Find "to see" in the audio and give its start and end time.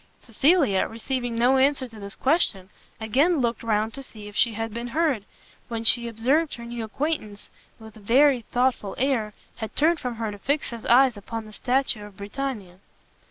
3.93-4.27